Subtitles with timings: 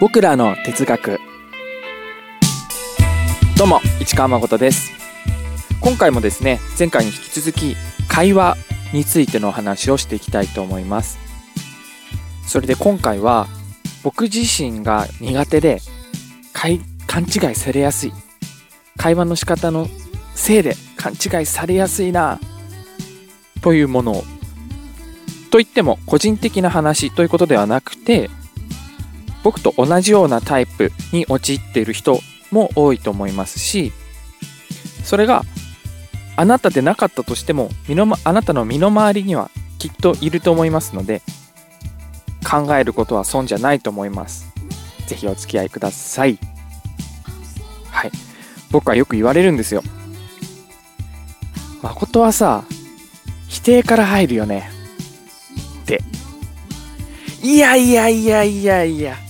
[0.00, 1.18] 僕らの哲学。
[3.56, 4.92] どうも市川誠です。
[5.80, 7.74] 今回もですね前回に引き続き
[8.06, 8.56] 会話
[8.92, 11.18] についてのお話をしていきたいと思います。
[12.46, 13.48] それで今回は
[14.04, 15.80] 僕自身が苦手で
[16.52, 16.74] 勘
[17.22, 18.12] 違いされやすい。
[18.96, 19.88] 会話の仕方の
[20.36, 22.38] せいで勘違いされやすいな
[23.62, 24.24] というものを。
[25.50, 28.30] といっても個人的な話ということではなくて
[29.48, 32.20] 僕と同じようなタイプに陥っている人
[32.50, 33.94] も多いと思いますし
[35.04, 35.42] それが
[36.36, 41.22] あなたでなかったとしても身の、ま、あなたの身の回りにはきっといると思いますので
[42.46, 44.52] 考えることは損じゃないと思います。
[45.06, 46.38] ぜひお付き合いください。
[47.90, 48.10] はい。
[48.70, 49.82] 僕はよく言われるんですよ。
[51.82, 52.64] 誠はさ、
[53.48, 54.70] 否定から入るよね。
[55.82, 56.02] って。
[57.42, 59.27] いやいやいやいやいや。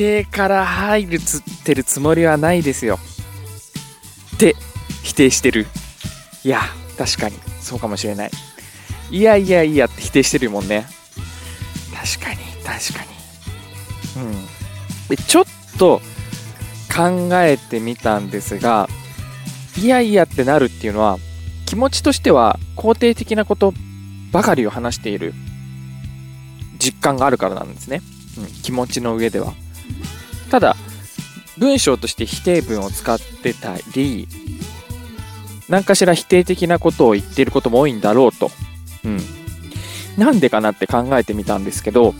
[0.00, 2.98] 定から入るつってるつもりはないですよ。
[4.36, 4.56] って
[5.02, 5.66] 否定してる。
[6.42, 6.62] いや、
[6.96, 8.30] 確かにそうかもしれない。
[9.10, 10.86] いやいやいやって否定してるもんね。
[12.18, 13.04] 確かに、確か
[14.16, 14.22] に。
[14.22, 14.46] うん。
[15.08, 15.44] で、ちょっ
[15.78, 16.00] と
[16.96, 18.88] 考えてみたんですが、
[19.76, 21.18] いやいやってなるっていうのは、
[21.66, 23.74] 気持ちとしては肯定的なこと
[24.32, 25.34] ばかりを話している
[26.78, 28.00] 実感があるからなんですね。
[28.38, 29.52] うん、気持ちの上では。
[30.50, 30.76] ただ、
[31.58, 34.28] 文章として否定文を使ってたり、
[35.68, 38.50] 何かしら否定的なことを言っていることも多いんだろうと。
[39.04, 39.20] うん。
[40.16, 42.14] なんでかなって考えてみたんですけど、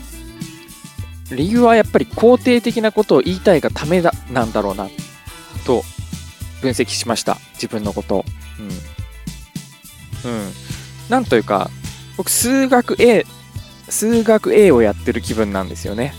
[1.33, 4.89] 理由はやっぱり肯定的なことを言いたいがためだ、なんだろうな、
[5.65, 5.85] と
[6.61, 7.39] 分析しました。
[7.55, 8.25] 自分のことを。
[10.25, 10.31] うん。
[10.31, 10.53] うん。
[11.09, 11.71] なんというか、
[12.17, 13.27] 僕、数学 A、
[13.89, 16.15] 数学 A をやってる気分なんですよね。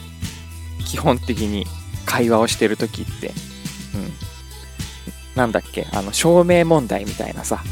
[0.91, 1.65] 基本的に
[2.05, 3.27] 会話をしてる時って。
[3.27, 3.33] うん。
[5.35, 5.87] なんだっけ？
[5.93, 7.63] あの、証明問題みたいなさ。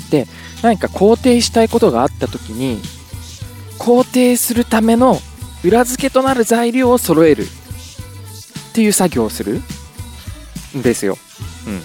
[0.00, 0.10] うん。
[0.10, 0.26] で、
[0.62, 2.80] 何か肯定したいことがあった時に、
[3.78, 5.20] 肯定するための
[5.62, 7.46] 裏付けとなる材料を揃えるっ
[8.72, 9.60] ていう作業をする
[10.74, 11.18] んですよ。
[11.66, 11.82] うん。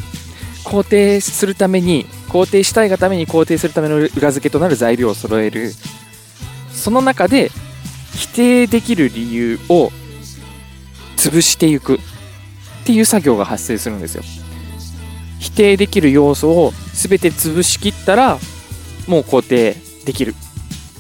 [0.63, 5.73] 肯定するために、肯定したいがために肯定するための裏付けとなる材料を揃える。
[6.71, 7.51] その中で
[8.21, 9.91] 否定できる理由を
[11.17, 11.99] 潰していくっ
[12.85, 14.23] ていう作業が発生するんですよ。
[15.39, 18.37] 否定できる要素を全て潰しきったら
[19.07, 20.35] もう肯定できる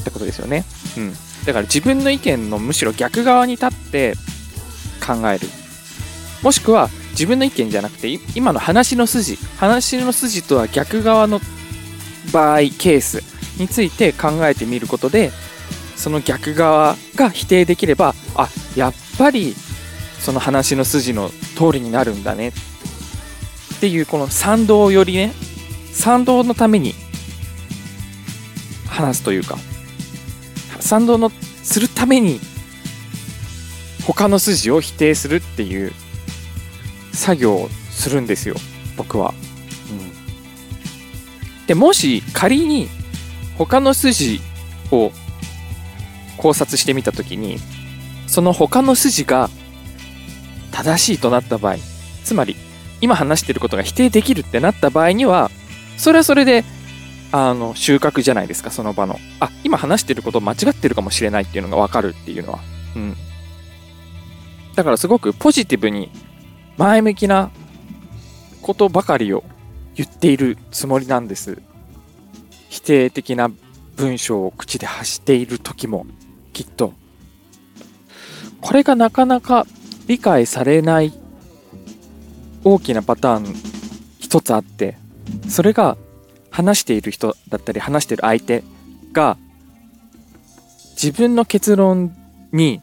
[0.01, 0.65] ってことですよね。
[0.97, 1.13] うん。
[1.45, 4.15] だから自分の意見のむしろ逆側に立って
[5.05, 5.47] 考える。
[6.41, 11.39] もしくは自分の意見じゃなくて今の話の筋話の筋とは逆側の
[12.33, 13.21] 場合ケース
[13.59, 15.31] について考えてみることで
[16.01, 19.53] その逆側が否定できればあやっぱり
[20.19, 25.31] その話の筋の通りになるんだねっていうこの賛同よりね
[25.93, 26.95] 賛同のために
[28.87, 29.59] 話すというか
[30.79, 31.29] 賛同の
[31.61, 32.39] するために
[34.07, 35.93] 他の筋を否定するっていう
[37.13, 38.55] 作業をするんですよ
[38.97, 39.35] 僕は。
[41.61, 42.89] うん、でもし仮に
[43.59, 44.41] 他の筋
[44.91, 45.11] を
[46.41, 47.57] 考察してみた時に
[48.27, 49.49] その他の筋が
[50.71, 51.75] 正しいとなった場合
[52.23, 52.55] つまり
[53.01, 55.51] 今話してることが否定できるってなった場合には
[55.97, 56.63] それはそれで
[57.33, 59.17] あの、収穫じゃないですか、その場の。
[59.39, 62.59] あ、今話してること間違ってるかもしれないっていうのがわかるっていうのは。
[62.95, 63.15] うん。
[64.75, 66.11] だからすごくポジティブに
[66.77, 67.51] 前向きな
[68.61, 69.43] ことばかりを
[69.95, 71.61] 言っているつもりなんです。
[72.69, 73.49] 否定的な
[73.95, 76.05] 文章を口で発している時も、
[76.53, 76.93] きっと。
[78.61, 79.65] これがなかなか
[80.07, 81.13] 理解されない
[82.63, 83.55] 大きなパターン
[84.19, 84.97] 一つあって、
[85.49, 85.97] それが
[86.51, 88.63] 話している人だったり話している相手
[89.13, 89.37] が
[91.01, 92.15] 自分の結論
[92.51, 92.81] に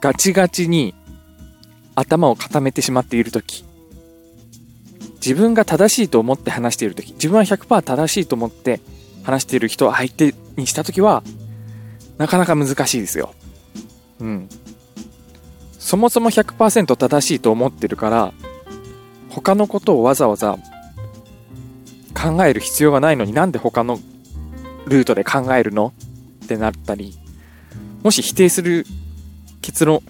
[0.00, 0.94] ガチガチに
[1.94, 3.64] 頭を固めてしまっている時
[5.14, 8.80] 自分が正しいと思って話している時自分は100%正しいと思って
[9.22, 11.22] 話している人を相手にした時は
[12.18, 13.34] なかなか難しいですよ。
[14.20, 14.48] うん。
[15.78, 18.32] そもそも100%正しいと思ってるから
[19.28, 20.56] 他のことをわざわざ
[22.14, 23.98] 考える必要がないのになんで他の
[24.86, 25.92] ルートで考えるの？
[26.44, 27.18] ってなったり
[28.02, 28.86] もし否定する
[29.60, 30.02] 結論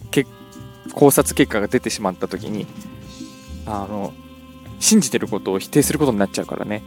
[0.93, 2.66] 考察結果が出てしまった時に
[3.66, 4.12] あの
[4.78, 6.82] 信じてることを否定することになっちゃうからね、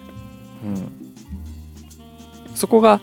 [0.64, 3.02] うん、そこが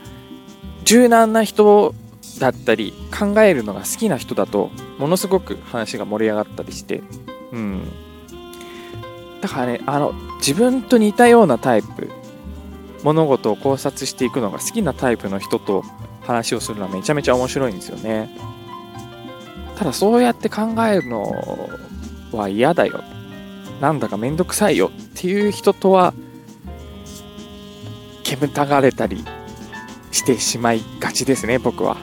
[0.85, 1.95] 柔軟な人
[2.39, 7.03] だったり考えるのが好きな人だとものすごく話が盛り上がったりして
[7.53, 7.89] うん。
[9.41, 12.11] だからねあの自分と似たようなタイプ
[13.03, 15.85] 物事を考察していくのが好きなタイプの人と
[16.23, 18.31] 話をするのはめちゃめちゃ面白いんですよね。
[19.77, 21.27] ただそうやって考えるの
[22.31, 23.03] は嫌だよ。
[23.81, 24.93] なんだかめんどくさいよ。
[24.95, 26.15] っていう人とは
[28.23, 29.25] 煙たがれたり
[30.13, 31.97] してしまいがちですね僕は。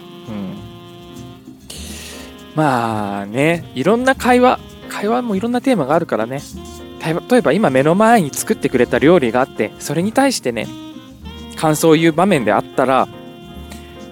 [2.56, 4.60] まあねいろんな会話
[4.90, 6.42] 会話もいろんなテーマがあるからね。
[7.30, 10.68] 例えば今目の前に作ってくれた料理があってそれに対してね
[11.56, 13.07] 感想を言う場面であったら、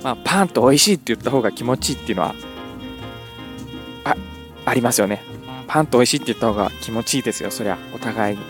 [0.04, 2.36] まあ、パンと美味しいって言った方が気持ちいいっていうのは
[4.06, 4.16] あ
[4.66, 5.22] ありますよね。
[5.68, 8.42] パンと美味しいって言った方が気持ちいいですよそりゃお互いに。
[8.42, 8.46] う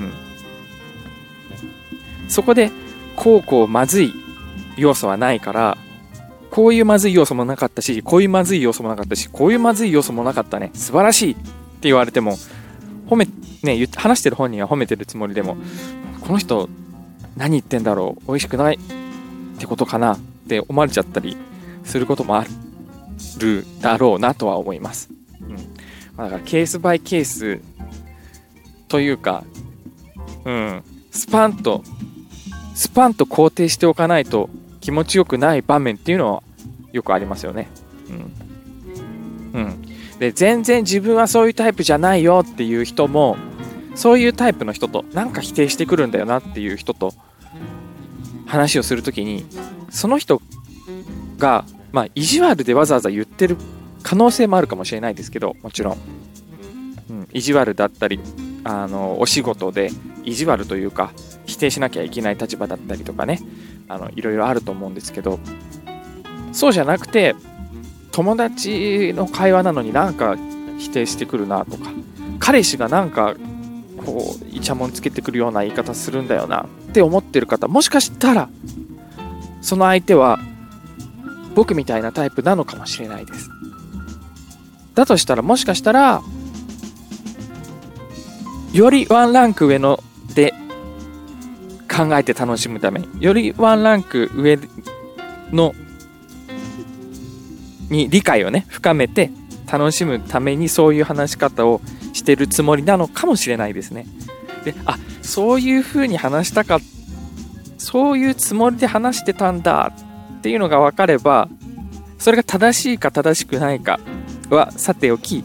[0.00, 0.12] ん。
[2.28, 2.70] そこで
[3.16, 4.12] こうこうまずい
[4.76, 5.78] 要素はないから
[6.58, 10.72] こういうまずい要素もなかったしこういうまずい要素もなかったしこういうまずい要素もなかったね。
[10.74, 11.42] 素晴らしいって
[11.82, 12.36] 言われても
[13.06, 13.28] 褒め
[13.62, 15.56] ね話してる本人は褒めてるつもりでも
[16.20, 16.68] この人
[17.36, 20.18] 何言ってんだろう美味しくないってことかなっ
[20.48, 21.36] て思われちゃったり
[21.84, 22.44] することもあ
[23.38, 25.10] るだろうなとは思います。
[25.40, 25.56] うん。
[26.16, 27.60] ま、だからケースバイケース
[28.88, 29.44] というか、
[30.44, 30.82] うん、
[31.12, 31.84] スパンと
[32.74, 34.50] スパンと肯定しておかないと
[34.80, 36.42] 気持ちよくない場面っていうのは
[36.92, 37.68] よくありますよね。
[39.54, 39.60] うん。
[39.60, 39.82] うん。
[40.18, 43.36] で、全然自分はそういうタイプじゃないよっていう人も、
[43.94, 47.12] そういうタイプの人と、なんか否定してくるんだよなっていう人と
[48.46, 49.44] 話をするときに、
[49.90, 50.40] その人
[51.38, 53.56] が、まあ、意地悪でわざわざ言ってる
[54.02, 55.98] 可能性もあるかもしれないですけど、もちろん。
[57.10, 58.20] うん、意地悪だったり、
[58.64, 59.90] あの、お仕事で
[60.24, 61.12] 意地悪というか、
[61.46, 63.40] 否定しなきゃいけない立場だったりとかね、
[63.88, 65.38] あの、いろいろあると思うんですけど、
[66.58, 67.36] そうじゃなくて、
[68.10, 70.36] 友達の会話なのになんか
[70.76, 71.92] 否定してくるなとか、
[72.40, 73.36] 彼氏がなんか
[74.04, 78.48] こうイチャモンつけてくるような言い方するんだよなって思ってる方もしかしたら
[79.60, 80.40] その相手は
[81.54, 83.50] 僕みたいなタイプなのかもしれないです。
[84.96, 86.22] だとしたらもしかしたら
[88.72, 90.02] よりワンランク上の
[90.34, 90.54] で
[91.88, 94.58] 考えて楽しむためによりワンランク上
[95.52, 95.72] の
[97.90, 99.30] に理解をね深めて
[99.70, 101.80] 楽しむためにそういう話し方を
[102.12, 104.06] してるつもりなのかもしれないですね。
[104.64, 106.80] で、あ、そういう風に話したか、
[107.76, 109.92] そういうつもりで話してたんだ
[110.38, 111.48] っていうのが分かれば、
[112.18, 114.00] それが正しいか正しくないか
[114.50, 115.44] はさておき、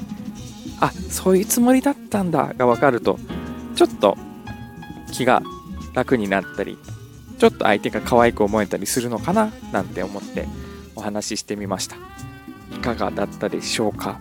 [0.80, 3.20] あ、そういうつもりだったんだが分かると、
[3.76, 4.18] ちょっと
[5.12, 5.44] 気が
[5.94, 6.78] 楽になったり、
[7.38, 10.48] ちょっと相手が可愛く思えたりするのかななんて思って
[10.96, 11.98] お話ししてみました。
[12.76, 14.20] いかがだったでしょうか。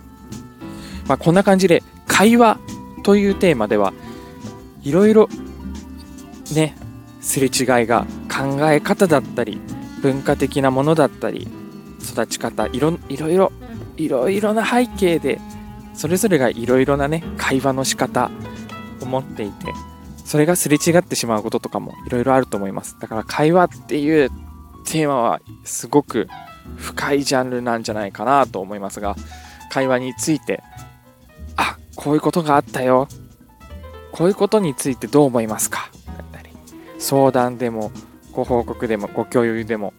[1.07, 2.59] まあ、こんな感じで会話
[3.03, 3.93] というテーマでは
[4.83, 5.27] いろいろ
[6.53, 6.75] ね
[7.21, 9.59] すれ違いが考え方だったり
[10.01, 11.47] 文化的なものだったり
[12.01, 13.51] 育ち方いろいろいろ
[13.97, 15.39] いろいろな背景で
[15.93, 18.31] それぞれがいろいろなね会話の仕方
[19.01, 19.73] を持っていて
[20.25, 22.97] それがすれ違ってしまうこととかもいろいろあると思います。
[22.99, 24.29] だから会話っていう
[24.85, 26.27] テーマはすごく
[26.77, 29.15] 深いジャンルなんじゃないかなと思いますが
[29.69, 30.63] 会話について
[31.55, 33.07] あこういうことがあったよ。
[34.11, 35.89] こういうことについてどう思いますか？
[36.05, 36.51] だったり、
[36.99, 37.91] 相談でも、
[38.31, 39.91] ご報告でも、ご共有でも、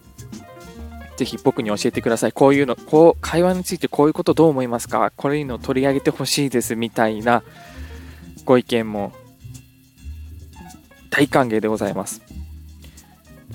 [1.17, 2.33] ぜひ僕に教えてください。
[2.33, 5.11] こういうの、こう、会話についてこういうことどう思いますか？
[5.17, 7.43] こういうの取り上げてほしいですみたいな
[8.45, 9.13] ご意見も
[11.11, 12.23] 大歓迎でございます。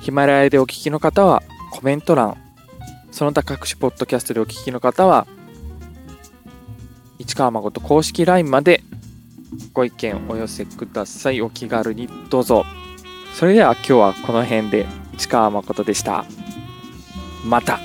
[0.01, 2.35] ヒマラヤでお聞きの方はコメント欄、
[3.19, 5.27] その他各種ポッドキャストでお聞きの方は
[7.17, 8.81] 市川誠公式 LINE まで
[9.73, 11.41] ご意見お寄せください。
[11.41, 12.63] お気軽にどうぞ。
[13.35, 14.85] それでは今日はこの辺で
[15.17, 16.23] 市川誠でした。
[17.43, 17.81] また。